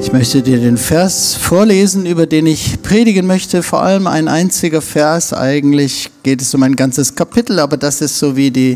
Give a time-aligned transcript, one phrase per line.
[0.00, 3.62] Ich möchte dir den Vers vorlesen, über den ich predigen möchte.
[3.62, 5.32] Vor allem ein einziger Vers.
[5.32, 8.72] Eigentlich geht es um ein ganzes Kapitel, aber das ist so wie die,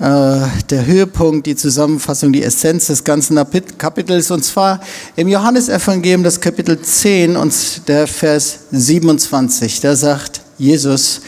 [0.00, 3.38] äh, der Höhepunkt, die Zusammenfassung, die Essenz des ganzen
[3.78, 4.30] Kapitels.
[4.30, 4.80] Und zwar
[5.16, 9.80] im Johannesevangelium, das Kapitel 10 und der Vers 27.
[9.80, 11.20] Da sagt Jesus,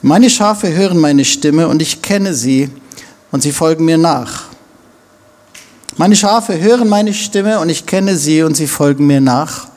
[0.00, 2.70] meine Schafe hören meine Stimme und ich kenne sie
[3.30, 4.51] und sie folgen mir nach.
[5.98, 9.68] Meine Schafe hören meine Stimme und ich kenne sie und sie folgen mir nach.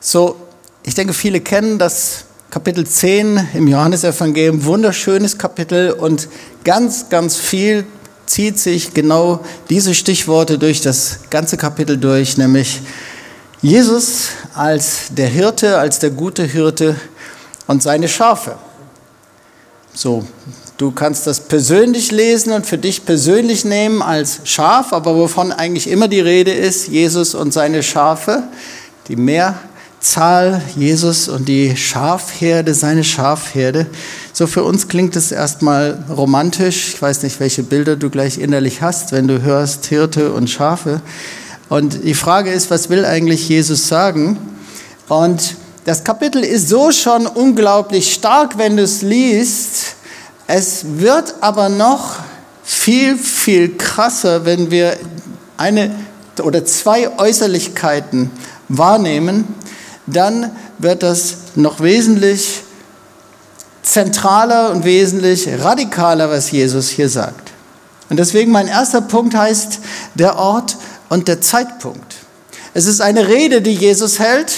[0.00, 0.36] So,
[0.84, 6.28] ich denke, viele kennen das Kapitel 10 im Johannesevangelium, wunderschönes Kapitel und
[6.64, 7.84] ganz, ganz viel
[8.24, 12.80] zieht sich genau diese Stichworte durch das ganze Kapitel durch, nämlich
[13.60, 16.96] Jesus als der Hirte, als der gute Hirte
[17.66, 18.56] und seine Schafe.
[19.92, 20.24] So,
[20.82, 25.88] Du kannst das persönlich lesen und für dich persönlich nehmen als Schaf, aber wovon eigentlich
[25.88, 28.42] immer die Rede ist, Jesus und seine Schafe,
[29.06, 33.86] die Mehrzahl, Jesus und die Schafherde, seine Schafherde.
[34.32, 36.94] So für uns klingt es erstmal romantisch.
[36.94, 41.00] Ich weiß nicht, welche Bilder du gleich innerlich hast, wenn du hörst Hirte und Schafe.
[41.68, 44.36] Und die Frage ist, was will eigentlich Jesus sagen?
[45.08, 49.91] Und das Kapitel ist so schon unglaublich stark, wenn du es liest
[50.54, 52.16] es wird aber noch
[52.62, 54.98] viel, viel krasser, wenn wir
[55.56, 55.94] eine
[56.42, 58.30] oder zwei Äußerlichkeiten
[58.68, 59.54] wahrnehmen,
[60.06, 62.64] dann wird das noch wesentlich
[63.82, 67.50] zentraler und wesentlich radikaler, was Jesus hier sagt.
[68.10, 69.78] Und deswegen mein erster Punkt heißt
[70.16, 70.76] der Ort
[71.08, 72.16] und der Zeitpunkt.
[72.74, 74.52] Es ist eine Rede, die Jesus hält,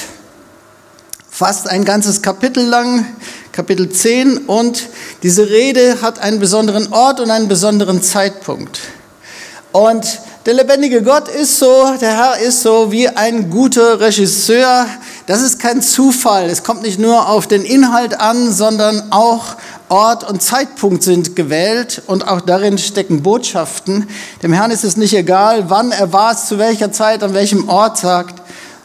[1.30, 3.06] fast ein ganzes Kapitel lang.
[3.54, 4.88] Kapitel 10 und
[5.22, 8.80] diese Rede hat einen besonderen Ort und einen besonderen Zeitpunkt.
[9.70, 14.88] Und der lebendige Gott ist so, der Herr ist so wie ein guter Regisseur.
[15.26, 16.50] Das ist kein Zufall.
[16.50, 19.54] Es kommt nicht nur auf den Inhalt an, sondern auch
[19.88, 24.08] Ort und Zeitpunkt sind gewählt und auch darin stecken Botschaften.
[24.42, 27.98] Dem Herrn ist es nicht egal, wann er war, zu welcher Zeit, an welchem Ort
[27.98, 28.42] sagt,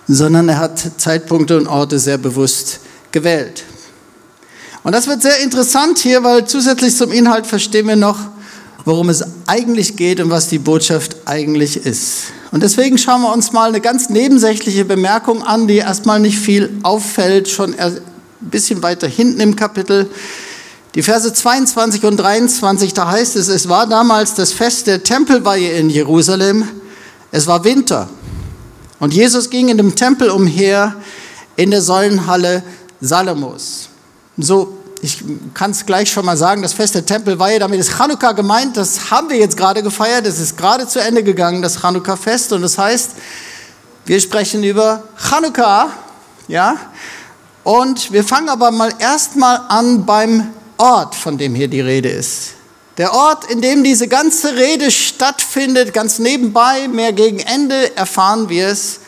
[0.08, 3.64] sondern er hat Zeitpunkte und Orte sehr bewusst gewählt.
[4.84, 8.18] Und das wird sehr interessant hier, weil zusätzlich zum Inhalt verstehen wir noch,
[8.86, 12.26] worum es eigentlich geht und was die Botschaft eigentlich ist.
[12.52, 16.80] Und deswegen schauen wir uns mal eine ganz nebensächliche Bemerkung an, die erstmal nicht viel
[16.82, 18.00] auffällt, schon ein
[18.40, 20.10] bisschen weiter hinten im Kapitel.
[20.96, 25.74] Die Verse 22 und 23, da heißt es, es war damals das Fest der Tempelweihe
[25.74, 26.68] in Jerusalem.
[27.32, 28.10] Es war Winter.
[29.00, 30.96] Und Jesus ging in dem Tempel umher
[31.56, 32.64] in der Säulenhalle
[33.02, 33.89] Salomos.
[34.42, 35.22] So, ich
[35.54, 39.12] kann es gleich schon mal sagen, das Fest der Tempelweihe, damit ist Chanukka gemeint, das
[39.12, 42.54] haben wir jetzt gerade gefeiert, es ist gerade zu Ende gegangen, das Chanukka-Fest.
[42.54, 43.12] Und das heißt,
[44.06, 45.90] wir sprechen über Chanukka,
[46.48, 46.78] ja,
[47.64, 52.54] und wir fangen aber mal erstmal an beim Ort, von dem hier die Rede ist.
[52.98, 58.68] Der Ort, in dem diese ganze Rede stattfindet, ganz nebenbei, mehr gegen Ende erfahren wir
[58.70, 59.02] es,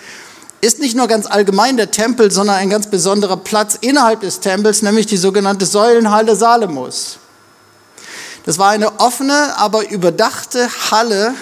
[0.61, 4.83] ist nicht nur ganz allgemein der Tempel, sondern ein ganz besonderer Platz innerhalb des Tempels,
[4.83, 7.17] nämlich die sogenannte Säulenhalle Salemos.
[8.45, 11.33] Das war eine offene, aber überdachte Halle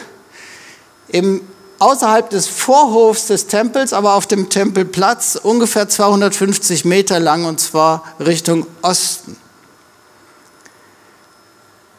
[1.10, 1.42] im,
[1.80, 8.04] außerhalb des Vorhofs des Tempels, aber auf dem Tempelplatz, ungefähr 250 Meter lang und zwar
[8.20, 9.38] Richtung Osten.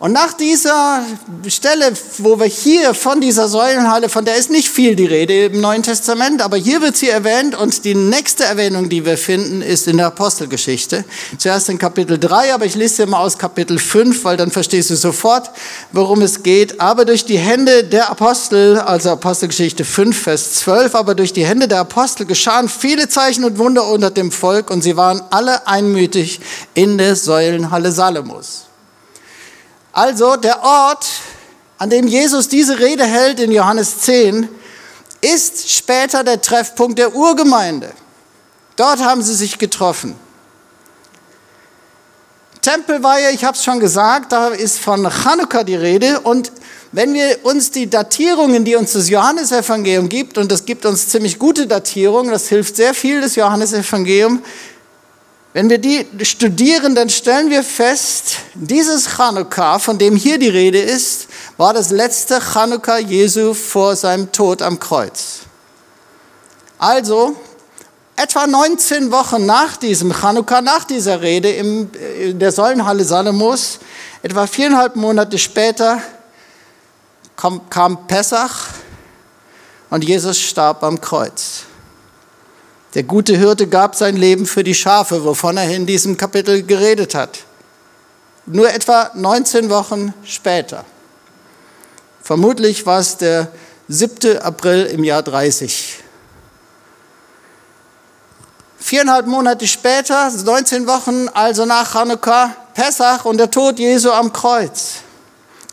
[0.01, 1.05] Und nach dieser
[1.47, 5.61] Stelle, wo wir hier von dieser Säulenhalle, von der ist nicht viel die Rede im
[5.61, 9.87] Neuen Testament, aber hier wird sie erwähnt und die nächste Erwähnung, die wir finden, ist
[9.87, 11.05] in der Apostelgeschichte.
[11.37, 14.89] Zuerst in Kapitel 3, aber ich lese dir mal aus Kapitel 5, weil dann verstehst
[14.89, 15.51] du sofort,
[15.93, 16.81] worum es geht.
[16.81, 21.69] Aber durch die Hände der Apostel, also Apostelgeschichte 5, Vers 12, aber durch die Hände
[21.69, 26.41] der Apostel geschahen viele Zeichen und Wunder unter dem Volk und sie waren alle einmütig
[26.73, 28.70] in der Säulenhalle Salomos.
[29.93, 31.07] Also der Ort,
[31.79, 34.49] an dem Jesus diese Rede hält in Johannes 10,
[35.21, 37.93] ist später der Treffpunkt der Urgemeinde.
[38.77, 40.17] Dort haben sie sich getroffen.
[42.63, 46.21] Tempelweihe, ich habe es schon gesagt, da ist von Chanukka die Rede.
[46.21, 46.53] Und
[46.93, 51.39] wenn wir uns die Datierungen, die uns das Johannesevangelium gibt, und das gibt uns ziemlich
[51.39, 54.43] gute Datierungen, das hilft sehr viel, das Johannesevangelium,
[55.53, 60.81] wenn wir die studieren, dann stellen wir fest, dieses Chanukka, von dem hier die Rede
[60.81, 61.27] ist,
[61.57, 65.41] war das letzte Chanukka Jesu vor seinem Tod am Kreuz.
[66.79, 67.35] Also,
[68.15, 73.81] etwa 19 Wochen nach diesem Chanukka, nach dieser Rede in der Säulenhalle Salomos,
[74.23, 76.01] etwa viereinhalb Monate später,
[77.35, 78.69] kam, kam Pessach
[79.91, 81.65] und Jesus starb am Kreuz.
[82.95, 87.15] Der gute Hirte gab sein Leben für die Schafe, wovon er in diesem Kapitel geredet
[87.15, 87.39] hat.
[88.47, 90.85] Nur etwa 19 Wochen später.
[92.21, 93.49] Vermutlich war es der
[93.89, 94.39] 7.
[94.39, 95.99] April im Jahr 30.
[98.79, 104.95] Viereinhalb Monate später, 19 Wochen, also nach Hanukkah, Pessach und der Tod Jesu am Kreuz.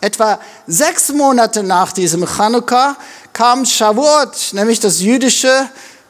[0.01, 2.95] Etwa sechs Monate nach diesem Chanukka
[3.33, 5.67] kam Shavuot, nämlich das jüdische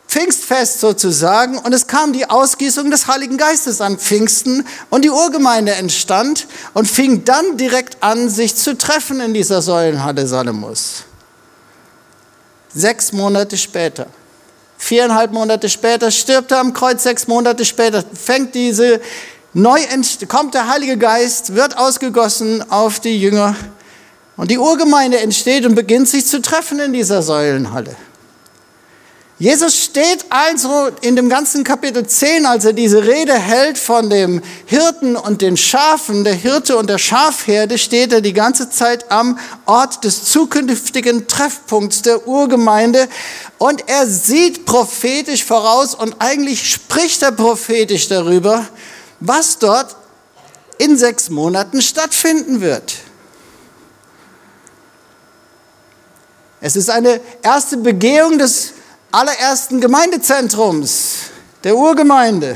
[0.07, 5.73] Pfingstfest sozusagen, und es kam die Ausgießung des Heiligen Geistes an Pfingsten und die Urgemeinde
[5.73, 11.03] entstand und fing dann direkt an, sich zu treffen in dieser Säulenhalle Salomos.
[12.73, 14.07] Sechs Monate später,
[14.77, 19.01] viereinhalb Monate später, stirbt er am Kreuz, sechs Monate später fängt diese
[19.53, 19.81] neu,
[20.29, 23.55] kommt der Heilige Geist, wird ausgegossen auf die Jünger
[24.37, 27.95] und die Urgemeinde entsteht und beginnt sich zu treffen in dieser Säulenhalle.
[29.39, 34.41] Jesus steht also in dem ganzen Kapitel 10, als er diese Rede hält von dem
[34.65, 39.37] Hirten und den Schafen, der Hirte und der Schafherde, steht er die ganze Zeit am
[39.67, 43.07] Ort des zukünftigen Treffpunkts der Urgemeinde
[43.59, 48.67] und er sieht prophetisch voraus und eigentlich spricht er prophetisch darüber,
[49.19, 49.95] was dort
[50.79, 52.95] in sechs Monaten stattfinden wird.
[56.59, 58.73] Es ist eine erste Begehung des
[59.17, 61.31] allerersten Gemeindezentrums,
[61.63, 62.55] der Urgemeinde.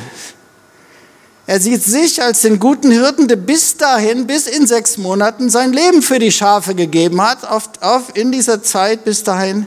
[1.48, 5.74] Er sieht sich als den guten Hirten, der bis dahin, bis in sechs Monaten sein
[5.74, 9.66] Leben für die Schafe gegeben hat, auf, auf in dieser Zeit bis dahin.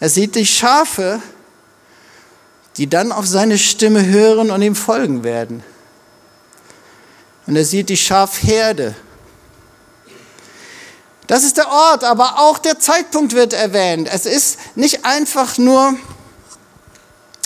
[0.00, 1.20] Er sieht die Schafe,
[2.78, 5.62] die dann auf seine Stimme hören und ihm folgen werden.
[7.46, 8.94] Und er sieht die Schafherde,
[11.26, 14.08] das ist der Ort, aber auch der Zeitpunkt wird erwähnt.
[14.12, 15.96] Es ist nicht einfach nur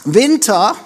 [0.07, 0.77] Winter,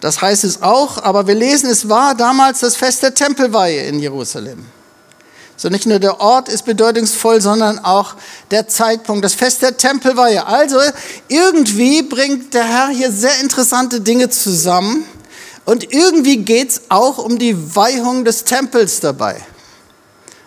[0.00, 3.98] das heißt es auch, aber wir lesen, es war damals das Fest der Tempelweihe in
[3.98, 4.64] Jerusalem.
[5.56, 8.14] So nicht nur der Ort ist bedeutungsvoll, sondern auch
[8.50, 10.46] der Zeitpunkt, das Fest der Tempelweihe.
[10.46, 10.78] Also
[11.28, 15.04] irgendwie bringt der Herr hier sehr interessante Dinge zusammen
[15.66, 19.38] und irgendwie geht es auch um die Weihung des Tempels dabei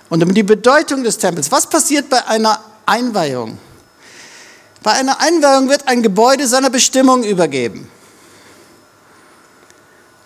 [0.10, 1.52] und um die Bedeutung des Tempels.
[1.52, 3.60] Was passiert bei einer Einweihung?
[4.84, 7.90] Bei einer Einweihung wird ein Gebäude seiner Bestimmung übergeben.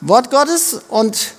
[0.02, 1.34] Wort Gottes und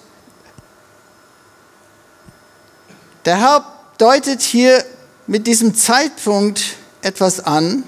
[3.25, 3.65] der Herr
[3.99, 4.85] deutet hier
[5.27, 7.83] mit diesem Zeitpunkt etwas an,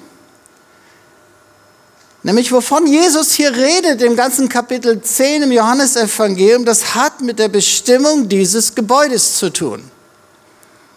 [2.22, 7.48] nämlich wovon Jesus hier redet im ganzen Kapitel 10 im Johannesevangelium, das hat mit der
[7.48, 9.90] Bestimmung dieses Gebäudes zu tun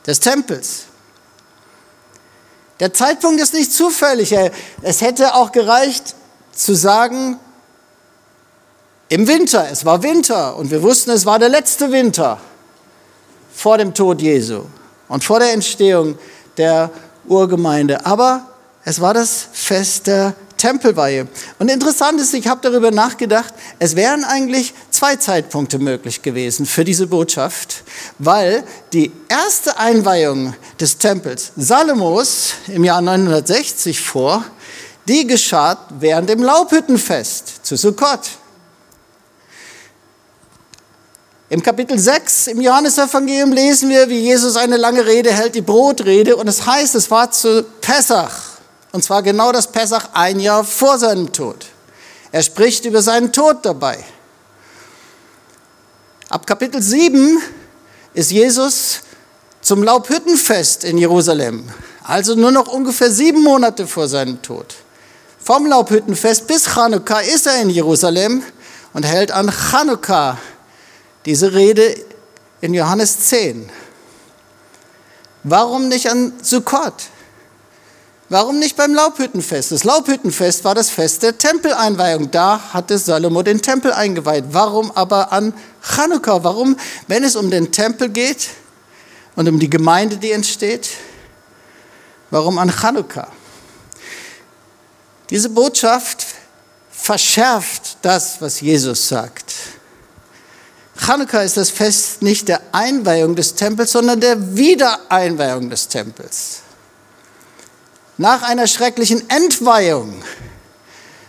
[0.06, 0.84] des Tempels.
[2.80, 4.36] Der Zeitpunkt ist nicht zufällig.
[4.82, 6.16] Es hätte auch gereicht
[6.54, 7.40] zu sagen,
[9.10, 12.40] im Winter, es war Winter und wir wussten, es war der letzte Winter
[13.54, 14.64] vor dem Tod Jesu
[15.08, 16.18] und vor der Entstehung
[16.58, 16.90] der
[17.28, 18.06] Urgemeinde.
[18.06, 18.48] Aber
[18.84, 21.28] es war das Fest der Tempelweihe.
[21.60, 26.86] Und interessant ist, ich habe darüber nachgedacht, es wären eigentlich zwei Zeitpunkte möglich gewesen für
[26.86, 27.84] diese Botschaft,
[28.18, 28.64] weil
[28.94, 34.46] die erste Einweihung des Tempels Salomos im Jahr 960 vor,
[35.06, 38.22] die geschah während dem Laubhüttenfest zu Sukkot.
[41.50, 46.38] Im Kapitel 6 im Johannesevangelium lesen wir, wie Jesus eine lange Rede hält, die Brotrede,
[46.38, 48.53] und es heißt, es war zu Pessach.
[48.94, 51.66] Und zwar genau das Pessach ein Jahr vor seinem Tod.
[52.32, 53.98] Er spricht über seinen Tod dabei.
[56.30, 57.42] Ab Kapitel 7
[58.14, 59.02] ist Jesus
[59.62, 61.68] zum Laubhüttenfest in Jerusalem,
[62.04, 64.76] also nur noch ungefähr sieben Monate vor seinem Tod.
[65.40, 68.44] Vom Laubhüttenfest bis Chanukka ist er in Jerusalem
[68.94, 70.38] und hält an Chanukka
[71.26, 71.96] diese Rede
[72.62, 73.72] in Johannes 10.
[75.44, 76.94] Warum nicht an Sukkot?
[78.34, 79.72] Warum nicht beim Laubhüttenfest?
[79.74, 82.32] Das Laubhüttenfest war das Fest der Tempeleinweihung.
[82.32, 84.46] Da hatte Salomo den Tempel eingeweiht.
[84.50, 86.44] Warum aber an Chanukka?
[86.44, 86.76] Warum,
[87.06, 88.50] wenn es um den Tempel geht
[89.36, 90.90] und um die Gemeinde, die entsteht?
[92.32, 93.28] Warum an Chanukka?
[95.30, 96.26] Diese Botschaft
[96.90, 99.54] verschärft das, was Jesus sagt.
[100.98, 106.64] Chanukka ist das Fest nicht der Einweihung des Tempels, sondern der Wiedereinweihung des Tempels
[108.18, 110.24] nach einer schrecklichen Entweihung,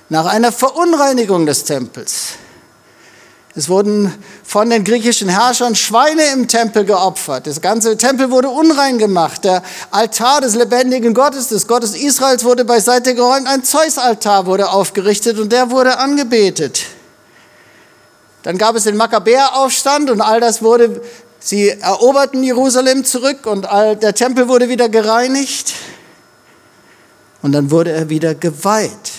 [0.08, 2.34] nach einer Verunreinigung des Tempels,
[3.56, 4.12] Es wurden
[4.42, 7.46] von den griechischen Herrschern Schweine im Tempel geopfert.
[7.46, 9.44] Das ganze Tempel wurde unrein gemacht.
[9.44, 9.62] Der
[9.92, 13.46] Altar des lebendigen Gottes, des Gottes Israels, wurde beiseite geräumt.
[13.46, 16.82] Ein Zeus-Altar wurde aufgerichtet und der wurde angebetet.
[18.42, 21.00] Dann gab es den Makkabäeraufstand und all das wurde,
[21.38, 25.72] sie eroberten Jerusalem zurück und all, der Tempel wurde wieder gereinigt.
[27.44, 29.12] Und dann wurde er wieder geweiht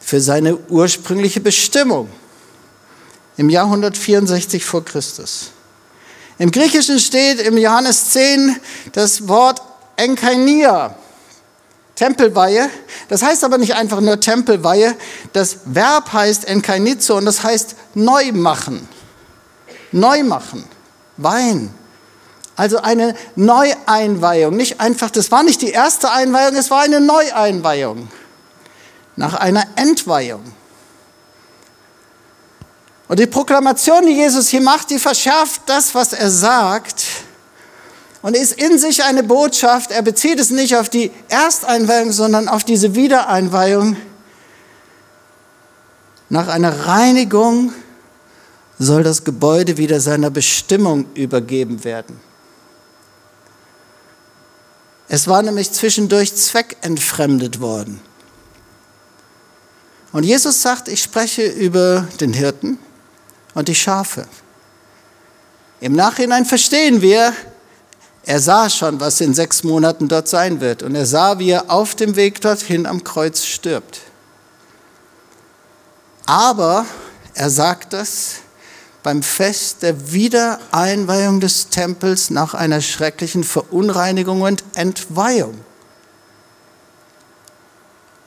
[0.00, 2.08] für seine ursprüngliche Bestimmung
[3.36, 5.50] im Jahr 164 vor Christus.
[6.38, 8.54] Im Griechischen steht im Johannes 10
[8.92, 9.60] das Wort
[9.96, 10.94] Enkainia,
[11.96, 12.70] Tempelweihe.
[13.08, 14.94] Das heißt aber nicht einfach nur Tempelweihe.
[15.32, 18.88] Das Verb heißt Enkainizo und das heißt neu machen.
[19.90, 20.62] Neu machen.
[21.16, 21.74] Wein.
[22.56, 24.56] Also eine Neueinweihung.
[24.56, 28.08] Nicht einfach, das war nicht die erste Einweihung, es war eine Neueinweihung.
[29.16, 30.42] Nach einer Entweihung.
[33.08, 37.04] Und die Proklamation, die Jesus hier macht, die verschärft das, was er sagt
[38.22, 39.90] und ist in sich eine Botschaft.
[39.90, 43.96] Er bezieht es nicht auf die Ersteinweihung, sondern auf diese Wiedereinweihung.
[46.28, 47.72] Nach einer Reinigung
[48.78, 52.18] soll das Gebäude wieder seiner Bestimmung übergeben werden.
[55.12, 58.00] Es war nämlich zwischendurch zweckentfremdet worden.
[60.10, 62.78] Und Jesus sagt, ich spreche über den Hirten,
[63.52, 64.26] und die Schafe.
[65.80, 67.34] Im Nachhinein verstehen wir,
[68.24, 70.82] er sah schon, was in sechs Monaten dort sein wird.
[70.82, 74.00] Und er sah, wie er auf dem Weg dorthin am Kreuz stirbt.
[76.24, 76.86] Aber
[77.34, 78.36] er sagt das
[79.02, 85.60] beim Fest der Wiedereinweihung des Tempels nach einer schrecklichen Verunreinigung und Entweihung.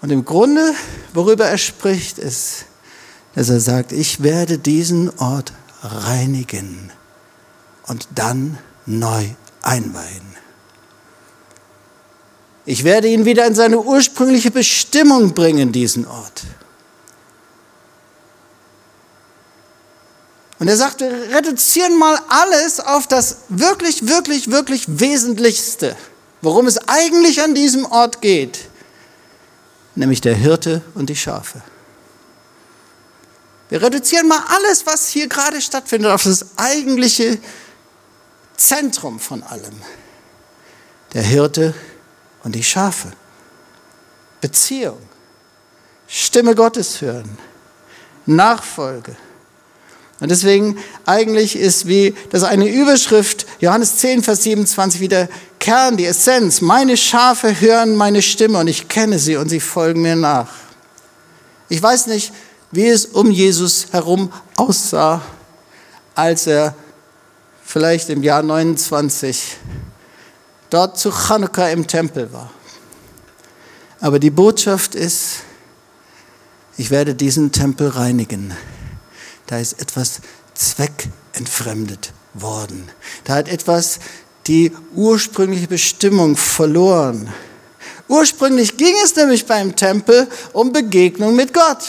[0.01, 0.73] Und im Grunde,
[1.13, 2.65] worüber er spricht, ist,
[3.33, 6.91] dass er sagt, ich werde diesen Ort reinigen
[7.87, 9.25] und dann neu
[9.61, 10.35] einweihen.
[12.65, 16.43] Ich werde ihn wieder in seine ursprüngliche Bestimmung bringen, diesen Ort.
[20.59, 25.97] Und er sagt, wir reduzieren mal alles auf das wirklich, wirklich, wirklich Wesentlichste,
[26.41, 28.69] worum es eigentlich an diesem Ort geht,
[29.95, 31.61] nämlich der Hirte und die Schafe.
[33.69, 37.39] Wir reduzieren mal alles, was hier gerade stattfindet, auf das eigentliche
[38.55, 39.81] Zentrum von allem.
[41.13, 41.73] Der Hirte
[42.43, 43.11] und die Schafe.
[44.39, 45.01] Beziehung.
[46.07, 47.37] Stimme Gottes hören.
[48.25, 49.17] Nachfolge.
[50.19, 55.27] Und deswegen eigentlich ist wie das eine Überschrift, Johannes 10, Vers 27, wie der
[55.59, 56.61] Kern, die Essenz.
[56.61, 60.49] Meine Schafe hören meine Stimme und ich kenne sie und sie folgen mir nach.
[61.67, 62.31] Ich weiß nicht,
[62.71, 65.21] wie es um Jesus herum aussah,
[66.13, 66.75] als er
[67.63, 69.57] vielleicht im Jahr 29
[70.69, 72.51] dort zu Chanukka im Tempel war.
[73.99, 75.37] Aber die Botschaft ist,
[76.77, 78.53] ich werde diesen Tempel reinigen.
[79.47, 80.21] Da ist etwas
[80.53, 82.89] zweckentfremdet worden.
[83.23, 83.99] Da hat etwas
[84.47, 87.33] die ursprüngliche Bestimmung verloren.
[88.07, 91.79] Ursprünglich ging es nämlich beim Tempel um Begegnung mit Gott.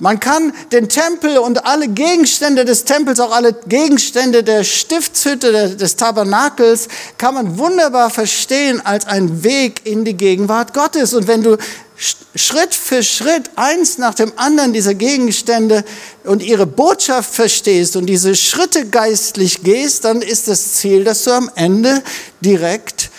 [0.00, 5.94] Man kann den Tempel und alle Gegenstände des Tempels, auch alle Gegenstände der Stiftshütte, des
[5.94, 11.14] Tabernakels, kann man wunderbar verstehen als ein Weg in die Gegenwart Gottes.
[11.14, 11.56] Und wenn du
[11.96, 15.84] Schritt für Schritt eins nach dem anderen dieser Gegenstände
[16.24, 21.30] und ihre Botschaft verstehst und diese Schritte geistlich gehst, dann ist das Ziel, dass du
[21.30, 22.02] am Ende
[22.40, 23.10] direkt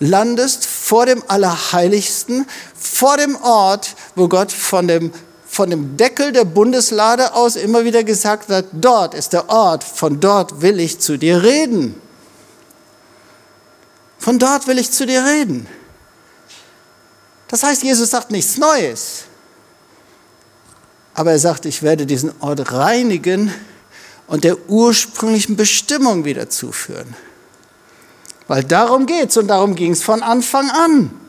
[0.00, 2.44] landest vor dem Allerheiligsten,
[2.76, 5.12] vor dem Ort, wo Gott von dem
[5.54, 10.18] von dem Deckel der Bundeslade aus immer wieder gesagt wird, dort ist der Ort, von
[10.18, 11.94] dort will ich zu dir reden.
[14.18, 15.68] Von dort will ich zu dir reden.
[17.46, 19.26] Das heißt, Jesus sagt nichts Neues.
[21.14, 23.54] Aber er sagt, ich werde diesen Ort reinigen
[24.26, 27.14] und der ursprünglichen Bestimmung wieder zuführen.
[28.48, 31.23] Weil darum geht es und darum ging es von Anfang an.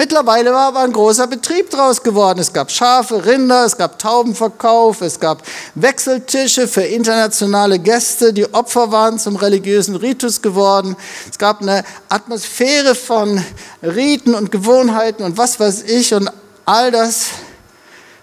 [0.00, 2.38] Mittlerweile war aber ein großer Betrieb draus geworden.
[2.38, 5.42] Es gab Schafe, Rinder, es gab Taubenverkauf, es gab
[5.74, 8.32] Wechseltische für internationale Gäste.
[8.32, 10.96] Die Opfer waren zum religiösen Ritus geworden.
[11.30, 13.44] Es gab eine Atmosphäre von
[13.82, 16.30] Riten und Gewohnheiten und was weiß ich und
[16.64, 17.26] all das.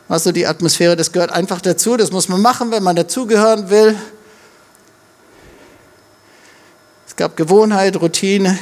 [0.08, 1.96] Was so die Atmosphäre, das gehört einfach dazu.
[1.96, 3.96] Das muss man machen, wenn man dazugehören will.
[7.06, 8.58] Es gab Gewohnheit, Routine.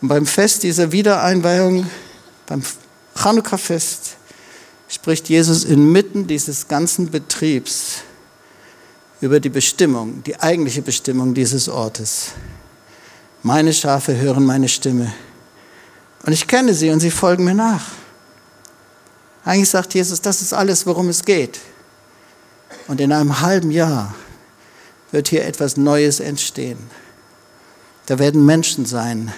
[0.00, 1.88] Und beim Fest dieser Wiedereinweihung,
[2.46, 2.62] beim
[3.14, 4.16] Chanukka-Fest,
[4.88, 8.02] spricht Jesus inmitten dieses ganzen Betriebs
[9.20, 12.32] über die Bestimmung, die eigentliche Bestimmung dieses Ortes.
[13.42, 15.12] Meine Schafe hören meine Stimme.
[16.24, 17.84] Und ich kenne sie und sie folgen mir nach.
[19.44, 21.60] Eigentlich sagt Jesus, das ist alles, worum es geht.
[22.88, 24.14] Und in einem halben Jahr
[25.12, 26.78] wird hier etwas Neues entstehen.
[28.06, 29.32] Da werden Menschen sein,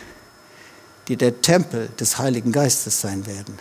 [1.09, 3.59] die der Tempel des Heiligen Geistes sein werden.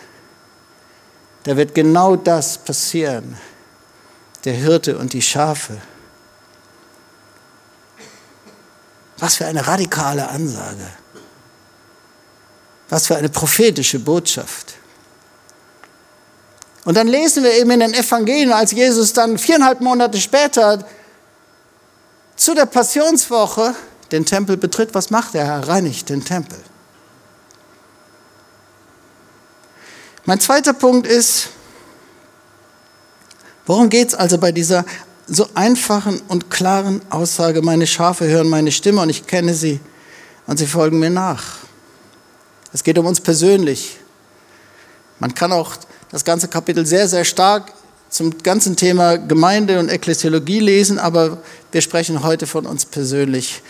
[1.44, 3.36] Da wird genau das passieren.
[4.44, 5.80] Der Hirte und die Schafe.
[9.18, 10.86] Was für eine radikale Ansage.
[12.88, 14.74] Was für eine prophetische Botschaft.
[16.84, 20.86] Und dann lesen wir eben in den Evangelien, als Jesus dann viereinhalb Monate später
[22.36, 23.74] zu der Passionswoche
[24.12, 25.44] den Tempel betritt, was macht er?
[25.44, 26.58] Er reinigt den Tempel.
[30.28, 31.48] Mein zweiter Punkt ist,
[33.64, 34.84] worum geht es also bei dieser
[35.26, 39.80] so einfachen und klaren Aussage, meine Schafe hören meine Stimme und ich kenne sie
[40.46, 41.60] und sie folgen mir nach.
[42.74, 44.00] Es geht um uns persönlich.
[45.18, 45.72] Man kann auch
[46.10, 47.72] das ganze Kapitel sehr, sehr stark
[48.10, 51.38] zum ganzen Thema Gemeinde und Ekklesiologie lesen, aber
[51.72, 53.62] wir sprechen heute von uns persönlich.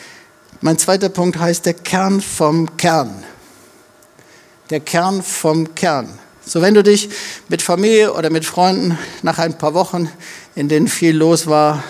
[0.60, 3.22] Mein zweiter Punkt heißt der Kern vom Kern.
[4.70, 6.18] Der Kern vom Kern.
[6.49, 7.11] So, wenn du dich
[7.49, 10.11] mit Familie oder mit Freunden nach ein paar Wochen,
[10.55, 11.85] in denen viel los war,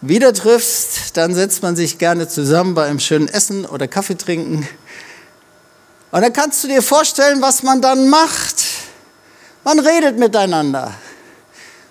[0.00, 4.68] wieder triffst, dann setzt man sich gerne zusammen bei einem schönen Essen oder Kaffee trinken.
[6.12, 8.62] Und dann kannst du dir vorstellen, was man dann macht.
[9.64, 10.94] Man redet miteinander.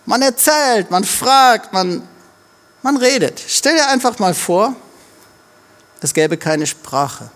[0.05, 2.07] Man erzählt, man fragt, man,
[2.83, 3.43] man redet.
[3.45, 4.73] Stell dir einfach mal vor,
[5.99, 7.29] es gäbe keine Sprache.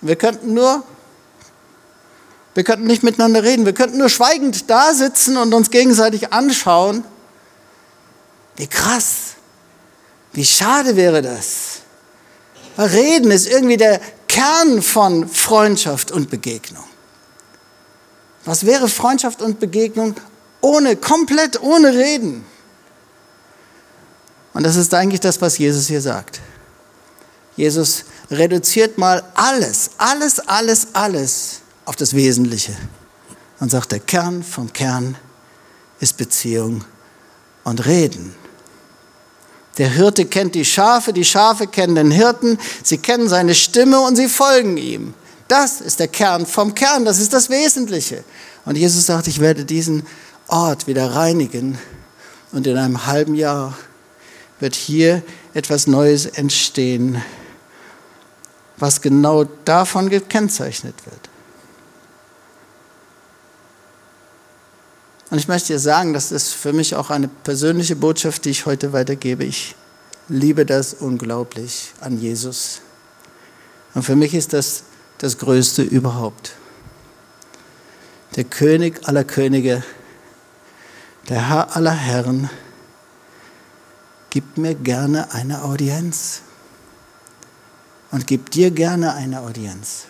[0.00, 0.82] Wir könnten nur,
[2.54, 7.04] wir könnten nicht miteinander reden, wir könnten nur schweigend da sitzen und uns gegenseitig anschauen.
[8.56, 9.34] Wie krass,
[10.32, 11.80] wie schade wäre das.
[12.76, 16.84] Weil Reden ist irgendwie der Kern von Freundschaft und Begegnung.
[18.44, 20.14] Was wäre Freundschaft und Begegnung
[20.60, 22.44] ohne, komplett ohne Reden?
[24.52, 26.40] Und das ist eigentlich das, was Jesus hier sagt.
[27.56, 31.51] Jesus reduziert mal alles, alles, alles, alles
[31.84, 32.72] auf das Wesentliche
[33.60, 35.16] und sagt, der Kern vom Kern
[36.00, 36.84] ist Beziehung
[37.64, 38.34] und Reden.
[39.78, 44.16] Der Hirte kennt die Schafe, die Schafe kennen den Hirten, sie kennen seine Stimme und
[44.16, 45.14] sie folgen ihm.
[45.48, 48.24] Das ist der Kern vom Kern, das ist das Wesentliche.
[48.64, 50.06] Und Jesus sagt, ich werde diesen
[50.48, 51.78] Ort wieder reinigen
[52.52, 53.76] und in einem halben Jahr
[54.60, 55.22] wird hier
[55.54, 57.22] etwas Neues entstehen,
[58.76, 61.31] was genau davon gekennzeichnet wird.
[65.32, 68.66] Und ich möchte dir sagen, das ist für mich auch eine persönliche Botschaft, die ich
[68.66, 69.44] heute weitergebe.
[69.44, 69.74] Ich
[70.28, 72.82] liebe das unglaublich an Jesus.
[73.94, 74.82] Und für mich ist das
[75.16, 76.52] das Größte überhaupt.
[78.36, 79.82] Der König aller Könige,
[81.30, 82.50] der Herr aller Herren,
[84.28, 86.42] gibt mir gerne eine Audienz
[88.10, 90.04] und gibt dir gerne eine Audienz.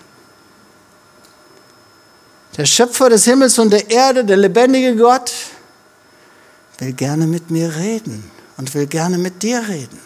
[2.57, 5.33] Der Schöpfer des Himmels und der Erde, der lebendige Gott,
[6.79, 9.99] will gerne mit mir reden und will gerne mit dir reden.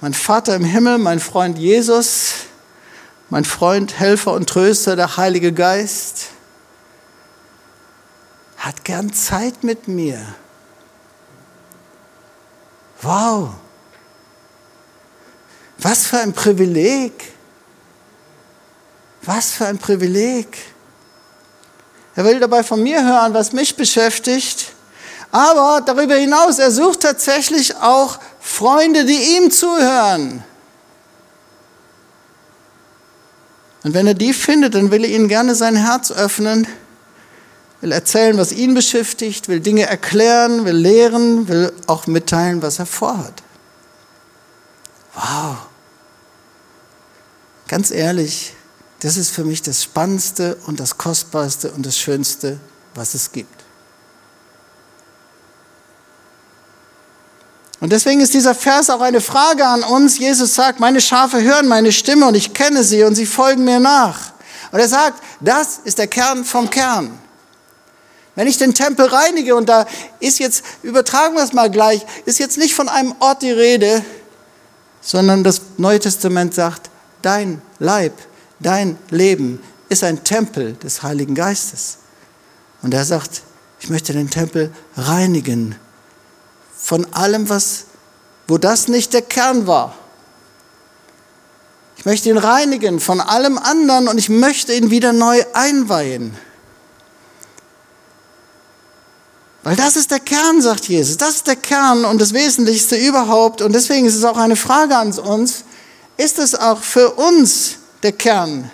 [0.00, 2.34] Mein Vater im Himmel, mein Freund Jesus,
[3.30, 6.26] mein Freund, Helfer und Tröster, der Heilige Geist,
[8.58, 10.20] hat gern Zeit mit mir.
[13.00, 13.54] Wow,
[15.78, 17.12] was für ein Privileg.
[19.22, 20.73] Was für ein Privileg.
[22.16, 24.72] Er will dabei von mir hören, was mich beschäftigt.
[25.30, 30.44] Aber darüber hinaus, er sucht tatsächlich auch Freunde, die ihm zuhören.
[33.82, 36.66] Und wenn er die findet, dann will er ihnen gerne sein Herz öffnen,
[37.80, 42.86] will erzählen, was ihn beschäftigt, will Dinge erklären, will lehren, will auch mitteilen, was er
[42.86, 43.42] vorhat.
[45.14, 45.56] Wow.
[47.68, 48.54] Ganz ehrlich,
[49.04, 52.58] das ist für mich das Spannendste und das Kostbarste und das Schönste,
[52.94, 53.52] was es gibt.
[57.80, 60.18] Und deswegen ist dieser Vers auch eine Frage an uns.
[60.18, 63.78] Jesus sagt, meine Schafe hören meine Stimme und ich kenne sie und sie folgen mir
[63.78, 64.32] nach.
[64.72, 67.18] Und er sagt, das ist der Kern vom Kern.
[68.36, 69.84] Wenn ich den Tempel reinige, und da
[70.18, 74.02] ist jetzt, übertragen wir es mal gleich, ist jetzt nicht von einem Ort die Rede,
[75.02, 76.88] sondern das Neue Testament sagt,
[77.20, 78.14] dein Leib,
[78.64, 81.98] dein Leben ist ein Tempel des Heiligen Geistes.
[82.82, 83.42] Und er sagt,
[83.80, 85.76] ich möchte den Tempel reinigen
[86.76, 87.84] von allem, was,
[88.48, 89.94] wo das nicht der Kern war.
[91.96, 96.36] Ich möchte ihn reinigen von allem anderen und ich möchte ihn wieder neu einweihen.
[99.62, 101.16] Weil das ist der Kern, sagt Jesus.
[101.16, 103.62] Das ist der Kern und das Wesentlichste überhaupt.
[103.62, 105.64] Und deswegen ist es auch eine Frage an uns.
[106.18, 108.70] Ist es auch für uns der Kern?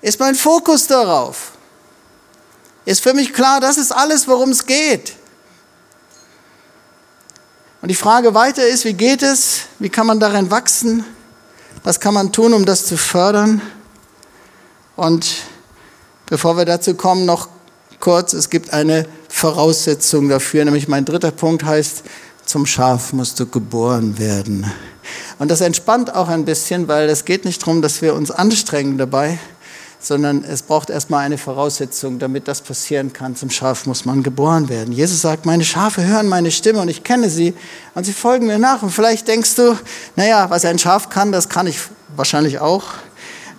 [0.00, 1.52] Ist mein Fokus darauf?
[2.84, 5.14] Ist für mich klar, das ist alles, worum es geht.
[7.82, 9.60] Und die Frage weiter ist, wie geht es?
[9.78, 11.04] Wie kann man darin wachsen?
[11.84, 13.60] Was kann man tun, um das zu fördern?
[14.96, 15.28] Und
[16.26, 17.48] bevor wir dazu kommen, noch
[18.00, 22.02] kurz, es gibt eine Voraussetzung dafür, nämlich mein dritter Punkt heißt,
[22.44, 24.72] zum Schaf musst du geboren werden.
[25.38, 28.98] Und das entspannt auch ein bisschen, weil es geht nicht darum, dass wir uns anstrengen
[28.98, 29.38] dabei,
[30.00, 33.34] sondern es braucht erstmal eine Voraussetzung, damit das passieren kann.
[33.34, 34.92] Zum Schaf muss man geboren werden.
[34.92, 37.54] Jesus sagt, meine Schafe hören meine Stimme und ich kenne sie
[37.94, 38.82] und sie folgen mir nach.
[38.82, 39.76] Und vielleicht denkst du,
[40.16, 41.78] naja, was ein Schaf kann, das kann ich
[42.14, 42.84] wahrscheinlich auch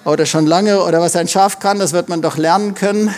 [0.06, 3.14] oder schon lange oder was ein Schaf kann, das wird man doch lernen können.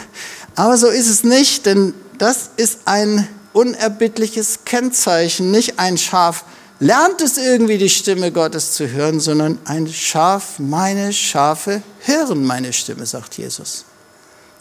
[0.56, 6.44] Aber so ist es nicht, denn das ist ein unerbittliches Kennzeichen, nicht ein Schaf
[6.82, 12.74] lernt es irgendwie die Stimme Gottes zu hören, sondern ein Schaf, meine Schafe hören meine
[12.74, 13.86] Stimme, sagt Jesus.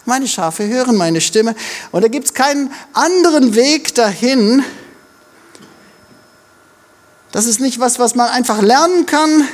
[0.05, 1.55] Meine Schafe hören meine Stimme.
[1.93, 4.63] Und da gibt es keinen anderen Weg dahin.
[7.33, 9.49] Das ist nicht was, was man einfach lernen kann.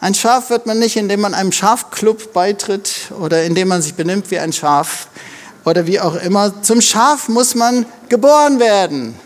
[0.00, 4.30] Ein Schaf wird man nicht, indem man einem Schafclub beitritt oder indem man sich benimmt
[4.30, 5.08] wie ein Schaf
[5.66, 6.62] oder wie auch immer.
[6.62, 9.18] Zum Schaf muss man geboren werden.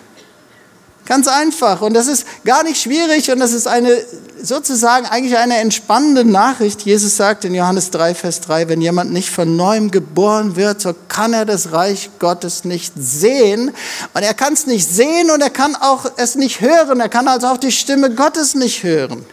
[1.06, 1.82] Ganz einfach.
[1.82, 3.96] Und das ist gar nicht schwierig und das ist eine,
[4.42, 6.82] sozusagen eigentlich eine entspannende Nachricht.
[6.82, 10.94] Jesus sagt in Johannes 3, Vers 3, wenn jemand nicht von neuem geboren wird, so
[11.08, 13.70] kann er das Reich Gottes nicht sehen.
[14.14, 16.98] Und er kann es nicht sehen und er kann auch es nicht hören.
[16.98, 19.24] Er kann also auch die Stimme Gottes nicht hören.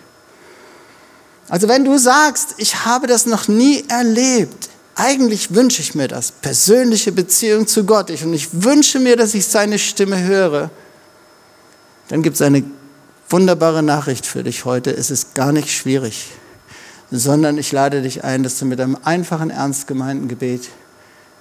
[1.50, 6.32] Also wenn du sagst, ich habe das noch nie erlebt, eigentlich wünsche ich mir das,
[6.32, 8.12] persönliche Beziehung zu Gott.
[8.12, 10.70] Und ich wünsche mir, dass ich seine Stimme höre
[12.14, 12.64] dann gibt es eine
[13.28, 14.96] wunderbare Nachricht für dich heute.
[14.96, 16.30] Es ist gar nicht schwierig,
[17.10, 20.70] sondern ich lade dich ein, dass du mit einem einfachen, ernst gemeinten Gebet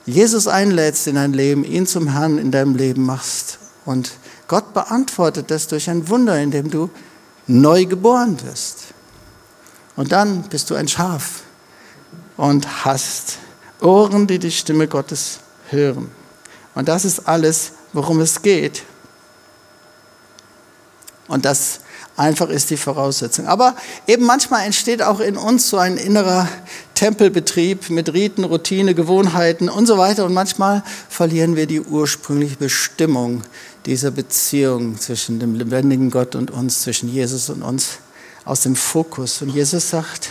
[0.07, 3.59] Jesus einlädst in dein Leben, ihn zum Herrn in deinem Leben machst.
[3.85, 4.13] Und
[4.49, 6.89] Gott beantwortet das durch ein Wunder, indem du
[7.47, 8.95] neu geboren wirst.
[9.95, 11.43] Und dann bist du ein Schaf
[12.39, 13.37] und hast
[13.83, 16.11] Ohren, die die Stimme Gottes hören.
[16.75, 18.85] Und das ist alles, worum es geht.
[21.29, 21.81] Und das
[22.17, 23.47] einfach ist die Voraussetzung.
[23.47, 26.49] Aber eben manchmal entsteht auch in uns so ein innerer
[26.95, 30.25] Tempelbetrieb mit Riten, Routine, Gewohnheiten und so weiter.
[30.25, 33.43] Und manchmal verlieren wir die ursprüngliche Bestimmung
[33.87, 37.99] dieser Beziehung zwischen dem lebendigen Gott und uns, zwischen Jesus und uns
[38.45, 39.43] aus dem Fokus.
[39.43, 40.31] Und Jesus sagt,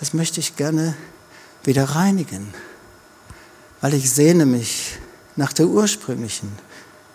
[0.00, 0.94] das möchte ich gerne
[1.64, 2.52] wieder reinigen,
[3.80, 4.98] weil ich sehne mich
[5.36, 6.52] nach der ursprünglichen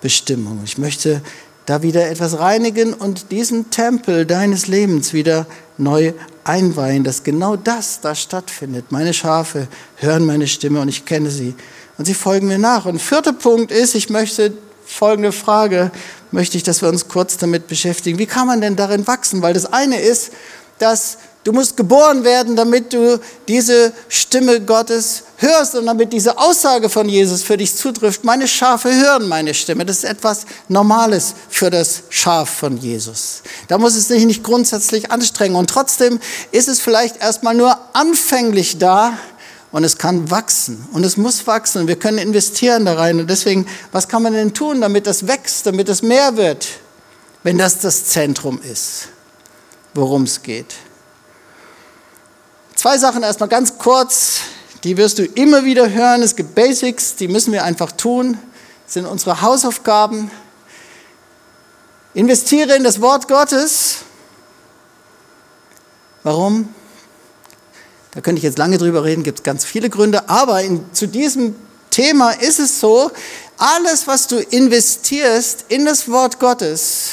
[0.02, 0.62] Bestimmung.
[0.63, 1.22] Ich möchte
[1.65, 5.45] da wieder etwas reinigen und diesen Tempel deines Lebens wieder
[5.78, 8.91] neu einweihen, dass genau das da stattfindet.
[8.91, 11.56] Meine Schafe hören meine Stimme und ich kenne sie
[11.97, 12.86] und sie folgen mir nach.
[12.86, 14.54] Und vierter Punkt ist, ich möchte
[14.86, 15.91] folgende Frage,
[16.32, 18.19] möchte ich, dass wir uns kurz damit beschäftigen.
[18.19, 19.41] Wie kann man denn darin wachsen?
[19.41, 20.32] Weil das eine ist,
[20.80, 26.88] dass Du musst geboren werden, damit du diese Stimme Gottes hörst und damit diese Aussage
[26.88, 28.23] von Jesus für dich zutrifft.
[28.23, 29.86] Meine Schafe hören meine Stimme.
[29.86, 33.41] Das ist etwas Normales für das Schaf von Jesus.
[33.67, 35.58] Da muss es sich nicht grundsätzlich anstrengen.
[35.58, 36.19] Und trotzdem
[36.51, 39.17] ist es vielleicht erstmal nur anfänglich da
[39.73, 43.19] und es kann wachsen und es muss wachsen wir können investieren da rein.
[43.19, 46.67] Und deswegen, was kann man denn tun, damit das wächst, damit es mehr wird,
[47.41, 49.10] wenn das das Zentrum ist,
[49.93, 50.75] worum es geht?
[52.84, 54.41] Zwei Sachen erstmal ganz kurz,
[54.84, 56.22] die wirst du immer wieder hören.
[56.22, 58.38] Es gibt Basics, die müssen wir einfach tun.
[58.84, 60.30] Das sind unsere Hausaufgaben.
[62.13, 64.00] Investiere in das Wort Gottes.
[66.24, 66.74] Warum?
[68.12, 71.08] Da könnte ich jetzt lange drüber reden, gibt es ganz viele Gründe, aber in, zu
[71.08, 71.56] diesem
[71.89, 73.12] Thema ist es so,
[73.56, 77.12] alles, was du investierst in das Wort Gottes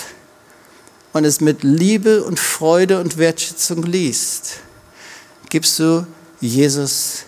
[1.13, 4.63] und es mit Liebe und Freude und Wertschätzung liest,
[5.51, 6.07] gibst du
[6.41, 7.25] Jesus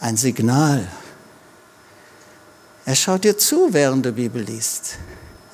[0.00, 0.88] ein Signal.
[2.84, 4.96] Er schaut dir zu, während du Bibel liest.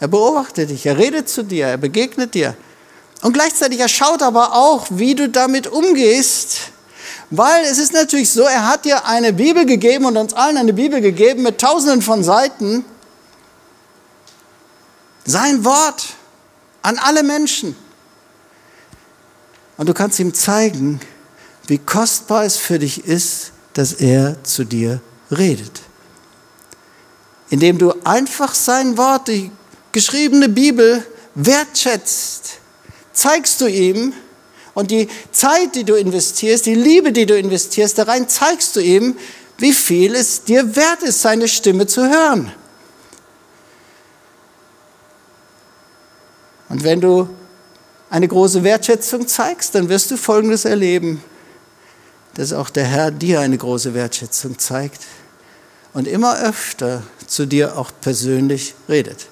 [0.00, 2.56] Er beobachtet dich, er redet zu dir, er begegnet dir.
[3.20, 6.72] Und gleichzeitig er schaut aber auch, wie du damit umgehst,
[7.34, 10.74] Weil es ist natürlich so, er hat dir eine Bibel gegeben und uns allen eine
[10.74, 12.84] Bibel gegeben mit tausenden von Seiten.
[15.24, 16.08] Sein Wort
[16.82, 17.74] an alle Menschen.
[19.78, 21.00] Und du kannst ihm zeigen,
[21.66, 25.80] wie kostbar es für dich ist, dass er zu dir redet.
[27.50, 29.50] Indem du einfach sein Wort, die
[29.92, 32.58] geschriebene Bibel, wertschätzt,
[33.12, 34.12] zeigst du ihm
[34.74, 38.80] und die Zeit, die du investierst, die Liebe, die du investierst, da rein zeigst du
[38.80, 39.16] ihm,
[39.58, 42.52] wie viel es dir wert ist, seine Stimme zu hören.
[46.68, 47.28] Und wenn du
[48.08, 51.22] eine große Wertschätzung zeigst, dann wirst du Folgendes erleben,
[52.34, 55.02] dass auch der Herr dir eine große Wertschätzung zeigt
[55.92, 59.26] und immer öfter zu dir auch persönlich redet.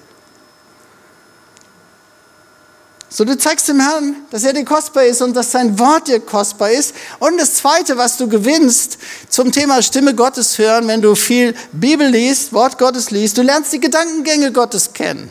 [3.13, 6.21] So, du zeigst dem Herrn, dass er dir kostbar ist und dass sein Wort dir
[6.21, 6.95] kostbar ist.
[7.19, 12.07] Und das Zweite, was du gewinnst zum Thema Stimme Gottes hören, wenn du viel Bibel
[12.07, 15.29] liest, Wort Gottes liest, du lernst die Gedankengänge Gottes kennen.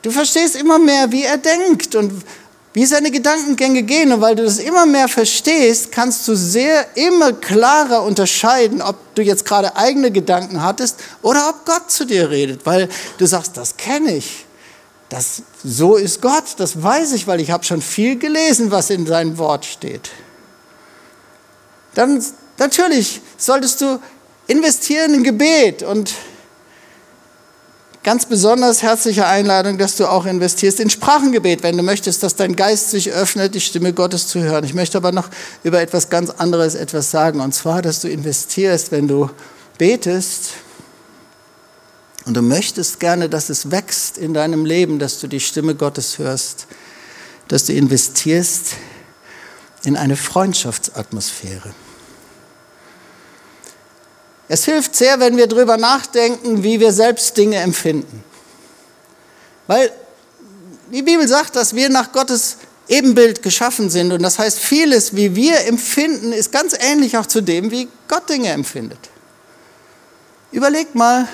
[0.00, 2.24] Du verstehst immer mehr, wie er denkt und
[2.72, 4.12] wie seine Gedankengänge gehen.
[4.12, 9.22] Und weil du das immer mehr verstehst, kannst du sehr immer klarer unterscheiden, ob du
[9.22, 12.64] jetzt gerade eigene Gedanken hattest oder ob Gott zu dir redet.
[12.64, 14.44] Weil du sagst, das kenne ich.
[15.08, 19.06] Das, so ist Gott, das weiß ich, weil ich habe schon viel gelesen, was in
[19.06, 20.10] seinem Wort steht.
[21.94, 22.22] Dann
[22.58, 24.00] natürlich solltest du
[24.46, 26.12] investieren in Gebet und
[28.08, 32.56] ganz besonders herzliche Einladung, dass du auch investierst in Sprachengebet, wenn du möchtest, dass dein
[32.56, 34.64] Geist sich öffnet, die Stimme Gottes zu hören.
[34.64, 35.28] Ich möchte aber noch
[35.62, 39.28] über etwas ganz anderes etwas sagen, und zwar, dass du investierst, wenn du
[39.76, 40.52] betest,
[42.24, 46.16] und du möchtest gerne, dass es wächst in deinem Leben, dass du die Stimme Gottes
[46.16, 46.66] hörst,
[47.48, 48.72] dass du investierst
[49.84, 51.74] in eine Freundschaftsatmosphäre.
[54.48, 58.24] Es hilft sehr, wenn wir darüber nachdenken, wie wir selbst Dinge empfinden.
[59.66, 59.92] Weil
[60.90, 62.56] die Bibel sagt, dass wir nach Gottes
[62.88, 64.12] Ebenbild geschaffen sind.
[64.12, 68.28] Und das heißt, vieles, wie wir empfinden, ist ganz ähnlich auch zu dem, wie Gott
[68.30, 68.98] Dinge empfindet.
[70.50, 71.28] Überleg mal,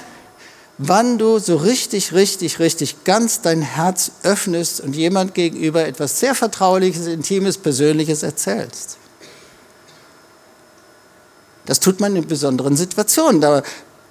[0.78, 6.34] wann du so richtig, richtig, richtig ganz dein Herz öffnest und jemand gegenüber etwas sehr
[6.34, 8.98] Vertrauliches, Intimes, Persönliches erzählst.
[11.66, 13.62] Das tut man in besonderen Situationen.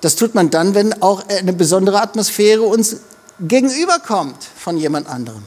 [0.01, 2.97] Das tut man dann, wenn auch eine besondere Atmosphäre uns
[3.39, 5.43] gegenüberkommt von jemand anderem.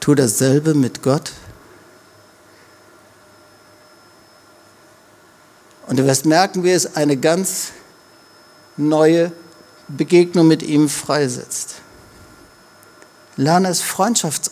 [0.00, 1.32] Tu dasselbe mit Gott.
[5.86, 7.72] Und du wirst merken, wie es eine ganz
[8.76, 9.32] neue
[9.88, 11.76] Begegnung mit ihm freisetzt.
[13.36, 13.82] Lerne es,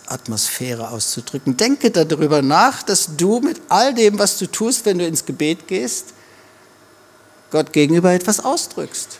[0.09, 1.57] Freundschaftsatmosphäre auszudrücken.
[1.57, 5.69] Denke darüber nach, dass du mit all dem, was du tust, wenn du ins Gebet
[5.69, 6.15] gehst,
[7.51, 9.19] Gott gegenüber etwas ausdrückst.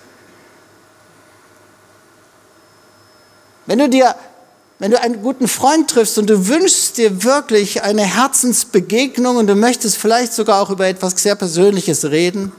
[3.67, 4.15] Wenn du dir
[4.81, 9.57] wenn du einen guten Freund triffst und du wünschst dir wirklich eine Herzensbegegnung und du
[9.57, 12.53] möchtest vielleicht sogar auch über etwas sehr Persönliches reden,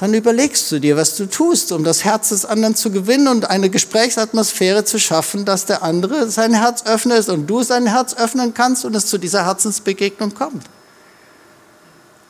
[0.00, 3.50] dann überlegst du dir, was du tust, um das Herz des anderen zu gewinnen und
[3.50, 8.54] eine Gesprächsatmosphäre zu schaffen, dass der andere sein Herz öffnet und du sein Herz öffnen
[8.54, 10.64] kannst und es zu dieser Herzensbegegnung kommt.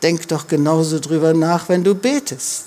[0.03, 2.65] Denk doch genauso drüber nach, wenn du betest.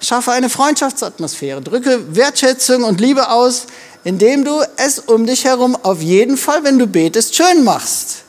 [0.00, 3.66] Schaffe eine Freundschaftsatmosphäre, drücke Wertschätzung und Liebe aus,
[4.02, 8.24] indem du es um dich herum auf jeden Fall, wenn du betest, schön machst.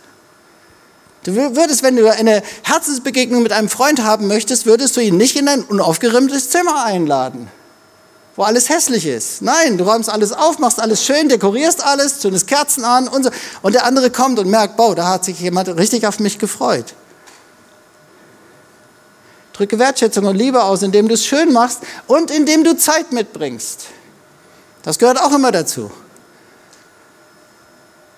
[1.27, 5.35] Du würdest, wenn du eine Herzensbegegnung mit einem Freund haben möchtest, würdest du ihn nicht
[5.35, 7.51] in ein unaufgeräumtes Zimmer einladen,
[8.37, 9.41] wo alles hässlich ist.
[9.41, 13.29] Nein, du räumst alles auf, machst alles schön, dekorierst alles, zündest Kerzen an und so.
[13.61, 16.93] Und der andere kommt und merkt, boah, da hat sich jemand richtig auf mich gefreut.
[19.51, 23.87] Drücke Wertschätzung und Liebe aus, indem du es schön machst und indem du Zeit mitbringst.
[24.81, 25.91] Das gehört auch immer dazu.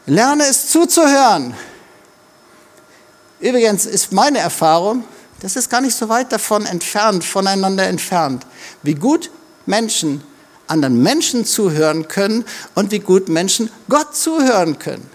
[0.06, 1.56] Lerne es zuzuhören.
[3.40, 5.04] Übrigens ist meine Erfahrung,
[5.42, 8.46] das ist gar nicht so weit davon entfernt, voneinander entfernt,
[8.84, 9.32] wie gut
[9.66, 10.24] Menschen
[10.70, 15.10] anderen Menschen zuhören können und wie gut Menschen Gott zuhören können.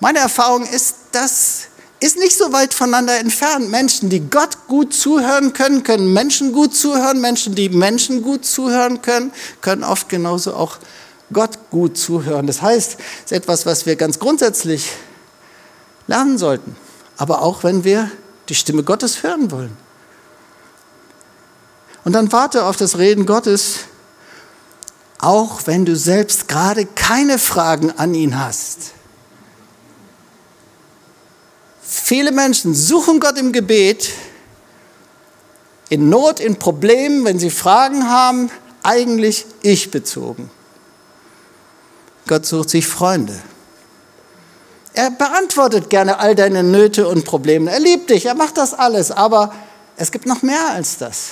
[0.00, 1.68] Meine Erfahrung ist, das
[2.00, 3.70] ist nicht so weit voneinander entfernt.
[3.70, 7.20] Menschen, die Gott gut zuhören können, können Menschen gut zuhören.
[7.20, 10.78] Menschen, die Menschen gut zuhören können, können oft genauso auch
[11.32, 12.46] Gott gut zuhören.
[12.46, 14.90] Das heißt, es ist etwas, was wir ganz grundsätzlich
[16.06, 16.76] lernen sollten.
[17.16, 18.10] Aber auch wenn wir
[18.48, 19.76] die Stimme Gottes hören wollen.
[22.04, 23.80] Und dann warte auf das Reden Gottes,
[25.18, 28.92] auch wenn du selbst gerade keine Fragen an ihn hast.
[32.12, 34.10] viele Menschen suchen Gott im Gebet,
[35.88, 38.50] in Not, in Problemen, wenn sie Fragen haben,
[38.82, 40.50] eigentlich ich bezogen.
[42.26, 43.32] Gott sucht sich Freunde.
[44.94, 47.70] Er beantwortet gerne all deine Nöte und Probleme.
[47.70, 49.54] Er liebt dich, er macht das alles, aber
[49.96, 51.30] es gibt noch mehr als das.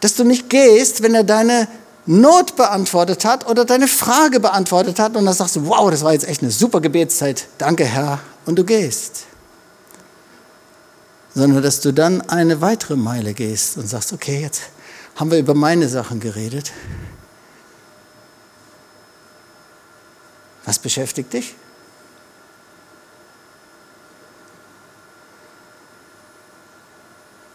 [0.00, 1.68] Dass du nicht gehst, wenn er deine
[2.06, 6.12] Not beantwortet hat oder deine Frage beantwortet hat und dann sagst du, wow, das war
[6.12, 9.24] jetzt echt eine super Gebetszeit, danke Herr, und du gehst.
[11.34, 14.62] Sondern dass du dann eine weitere Meile gehst und sagst, okay, jetzt
[15.14, 16.72] haben wir über meine Sachen geredet.
[20.64, 21.54] Was beschäftigt dich?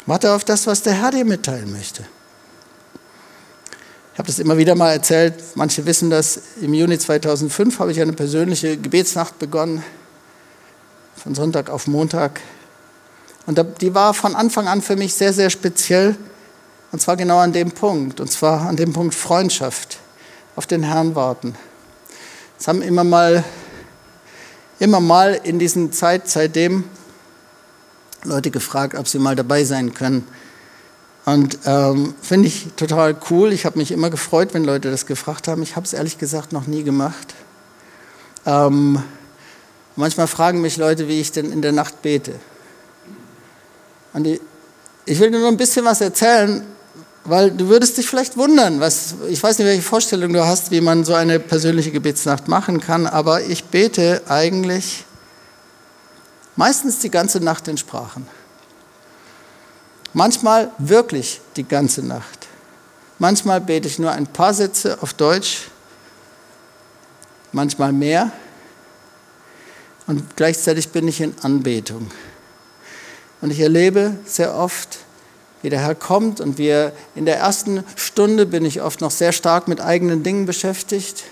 [0.06, 2.06] Warte auf das, was der Herr dir mitteilen möchte.
[4.14, 6.40] Ich habe das immer wieder mal erzählt, manche wissen das.
[6.62, 9.84] Im Juni 2005 habe ich eine persönliche Gebetsnacht begonnen,
[11.16, 12.40] von Sonntag auf Montag.
[13.46, 16.16] Und die war von Anfang an für mich sehr, sehr speziell.
[16.92, 19.98] Und zwar genau an dem Punkt, und zwar an dem Punkt Freundschaft,
[20.56, 21.56] auf den Herrn warten.
[22.66, 23.44] Es haben immer mal,
[24.80, 26.84] immer mal in diesen Zeit seitdem
[28.24, 30.28] Leute gefragt, ob sie mal dabei sein können.
[31.26, 33.54] Und ähm, finde ich total cool.
[33.54, 35.62] Ich habe mich immer gefreut, wenn Leute das gefragt haben.
[35.62, 37.36] Ich habe es ehrlich gesagt noch nie gemacht.
[38.48, 38.98] Ähm,
[39.96, 42.34] manchmal fragen mich Leute, wie ich denn in der Nacht bete.
[44.14, 44.42] Und ich,
[45.06, 46.66] ich will nur ein bisschen was erzählen,
[47.26, 50.80] weil du würdest dich vielleicht wundern, was, ich weiß nicht, welche Vorstellung du hast, wie
[50.80, 55.06] man so eine persönliche Gebetsnacht machen kann, aber ich bete eigentlich
[56.56, 58.28] meistens die ganze Nacht in Sprachen.
[60.14, 62.48] Manchmal wirklich die ganze Nacht.
[63.18, 65.68] Manchmal bete ich nur ein paar Sätze auf Deutsch,
[67.52, 68.32] manchmal mehr.
[70.08, 72.12] Und gleichzeitig bin ich in Anbetung.
[73.42, 75.00] Und ich erlebe sehr oft,
[75.66, 79.32] wie der Herr kommt und wir in der ersten Stunde bin ich oft noch sehr
[79.32, 81.24] stark mit eigenen Dingen beschäftigt.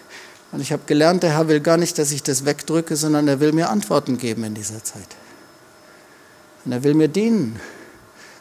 [0.51, 3.39] Und ich habe gelernt, der Herr will gar nicht, dass ich das wegdrücke, sondern er
[3.39, 5.07] will mir Antworten geben in dieser Zeit.
[6.65, 7.59] Und er will mir dienen.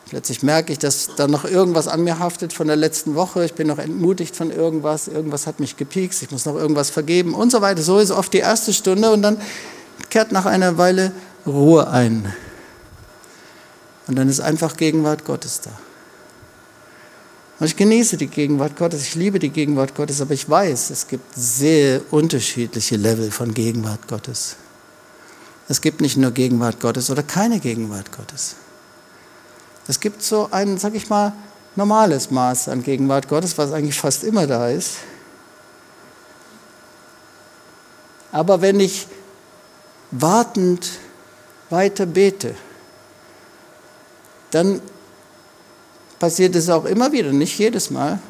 [0.08, 3.44] Plötzlich merke ich, dass da noch irgendwas an mir haftet von der letzten Woche.
[3.44, 5.08] Ich bin noch entmutigt von irgendwas.
[5.08, 6.22] Irgendwas hat mich gepiekst.
[6.22, 7.82] Ich muss noch irgendwas vergeben und so weiter.
[7.82, 9.36] So ist oft die erste Stunde und dann
[10.08, 11.12] kehrt nach einer Weile
[11.46, 12.32] Ruhe ein.
[14.06, 15.70] Und dann ist einfach Gegenwart Gottes da.
[17.60, 21.06] Und ich genieße die Gegenwart Gottes, ich liebe die Gegenwart Gottes, aber ich weiß, es
[21.06, 24.56] gibt sehr unterschiedliche Level von Gegenwart Gottes.
[25.68, 28.56] Es gibt nicht nur Gegenwart Gottes oder keine Gegenwart Gottes.
[29.86, 31.32] Es gibt so ein, sag ich mal,
[31.76, 34.96] normales Maß an Gegenwart Gottes, was eigentlich fast immer da ist.
[38.32, 39.06] Aber wenn ich
[40.10, 40.90] wartend
[41.70, 42.54] weiter bete,
[44.52, 44.80] dann
[46.18, 48.20] passiert es auch immer wieder, nicht jedes Mal.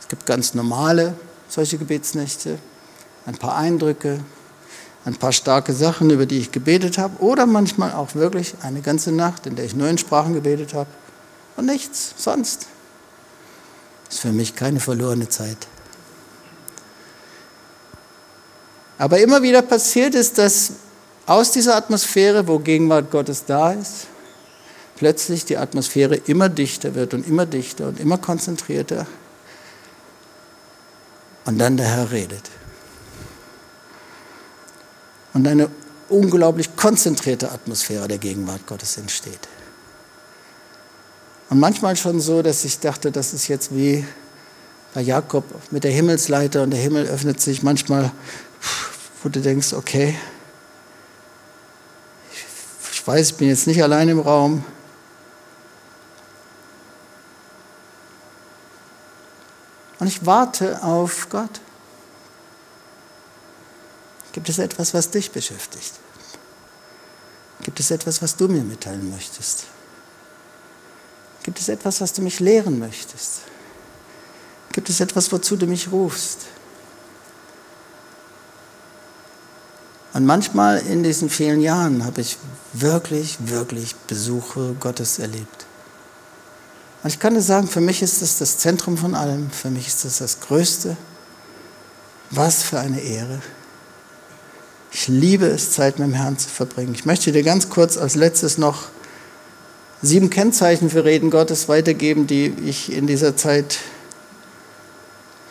[0.00, 1.14] Es gibt ganz normale
[1.48, 2.58] solche Gebetsnächte,
[3.24, 4.20] ein paar Eindrücke,
[5.04, 9.12] ein paar starke Sachen, über die ich gebetet habe, oder manchmal auch wirklich eine ganze
[9.12, 10.90] Nacht, in der ich nur in Sprachen gebetet habe
[11.56, 12.66] und nichts sonst.
[14.10, 15.58] Ist für mich keine verlorene Zeit.
[18.98, 20.72] Aber immer wieder passiert es, dass
[21.26, 24.08] aus dieser Atmosphäre, wo Gegenwart Gottes da ist,
[24.98, 29.06] plötzlich die Atmosphäre immer dichter wird und immer dichter und immer konzentrierter.
[31.44, 32.50] Und dann der Herr redet
[35.38, 35.70] und eine
[36.08, 39.48] unglaublich konzentrierte Atmosphäre der Gegenwart Gottes entsteht.
[41.50, 44.04] Und manchmal schon so, dass ich dachte, das ist jetzt wie
[44.94, 48.10] bei Jakob mit der Himmelsleiter und der Himmel öffnet sich manchmal,
[49.22, 50.16] wo du denkst, okay,
[52.92, 54.64] ich weiß, ich bin jetzt nicht allein im Raum.
[59.98, 61.60] Und ich warte auf Gott.
[64.32, 65.94] Gibt es etwas, was dich beschäftigt?
[67.62, 69.64] Gibt es etwas, was du mir mitteilen möchtest?
[71.42, 73.40] Gibt es etwas, was du mich lehren möchtest?
[74.72, 76.40] Gibt es etwas, wozu du mich rufst?
[80.12, 82.38] Und manchmal in diesen vielen Jahren habe ich
[82.72, 85.67] wirklich, wirklich Besuche Gottes erlebt.
[87.02, 89.50] Und ich kann dir sagen, für mich ist das das Zentrum von allem.
[89.50, 90.96] Für mich ist das das Größte.
[92.30, 93.40] Was für eine Ehre.
[94.90, 96.94] Ich liebe es, Zeit mit dem Herrn zu verbringen.
[96.94, 98.88] Ich möchte dir ganz kurz als letztes noch
[100.02, 103.78] sieben Kennzeichen für Reden Gottes weitergeben, die ich in dieser Zeit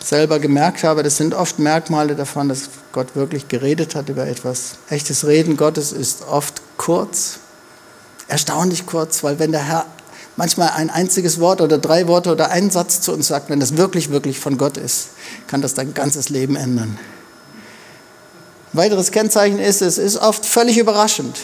[0.04, 4.76] selber gemerkt habe, das sind oft Merkmale davon, dass Gott wirklich geredet hat über etwas.
[4.90, 7.40] Echtes Reden Gottes ist oft kurz,
[8.28, 9.86] erstaunlich kurz, weil wenn der Herr
[10.38, 13.76] manchmal ein einziges Wort oder drei Worte oder einen Satz zu uns sagt, wenn das
[13.76, 15.10] wirklich, wirklich von Gott ist,
[15.48, 16.98] kann das dein ganzes Leben ändern.
[18.74, 21.38] Ein weiteres Kennzeichen ist, es ist oft völlig überraschend.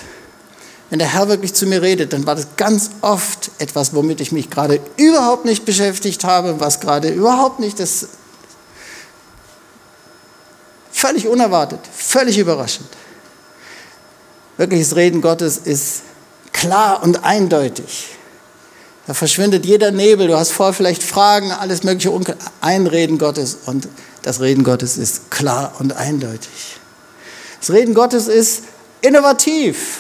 [0.90, 4.32] Wenn der Herr wirklich zu mir redet, dann war das ganz oft etwas, womit ich
[4.32, 8.08] mich gerade überhaupt nicht beschäftigt habe, was gerade überhaupt nicht das
[10.92, 12.90] völlig unerwartet, völlig überraschend.
[14.58, 16.04] Wirkliches Reden Gottes ist
[16.52, 18.13] klar und eindeutig.
[19.06, 20.28] Da verschwindet jeder Nebel.
[20.28, 22.12] Du hast vor vielleicht Fragen, alles mögliche.
[22.62, 23.88] Ein Reden Gottes und
[24.22, 26.78] das Reden Gottes ist klar und eindeutig.
[27.60, 28.64] Das Reden Gottes ist
[29.02, 30.00] innovativ.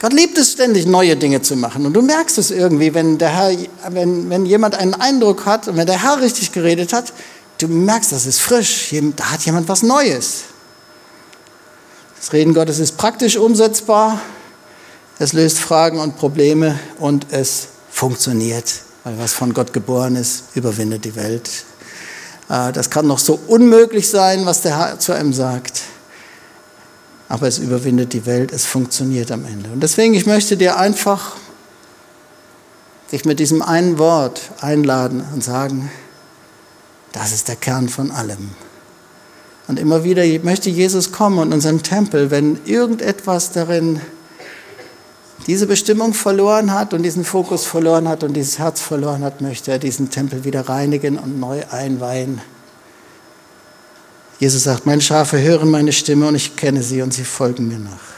[0.00, 1.86] Gott liebt es ständig, neue Dinge zu machen.
[1.86, 3.56] Und du merkst es irgendwie, wenn, der Herr,
[3.88, 7.14] wenn, wenn jemand einen Eindruck hat und wenn der Herr richtig geredet hat,
[7.58, 8.94] du merkst, das ist frisch.
[9.16, 10.42] Da hat jemand was Neues.
[12.20, 14.20] Das Reden Gottes ist praktisch umsetzbar
[15.18, 18.72] es löst Fragen und Probleme und es funktioniert,
[19.04, 21.48] weil was von Gott geboren ist, überwindet die Welt.
[22.48, 25.82] Äh, das kann noch so unmöglich sein, was der Herr zu einem sagt,
[27.28, 29.70] aber es überwindet die Welt, es funktioniert am Ende.
[29.70, 31.36] Und deswegen, ich möchte dir einfach
[33.12, 35.90] dich mit diesem einen Wort einladen und sagen,
[37.12, 38.50] das ist der Kern von allem.
[39.68, 44.00] Und immer wieder möchte Jesus kommen und unseren Tempel, wenn irgendetwas darin
[45.46, 49.72] diese Bestimmung verloren hat und diesen Fokus verloren hat und dieses Herz verloren hat, möchte
[49.72, 52.40] er diesen Tempel wieder reinigen und neu einweihen.
[54.38, 57.78] Jesus sagt, meine Schafe hören meine Stimme und ich kenne sie und sie folgen mir
[57.78, 58.13] nach.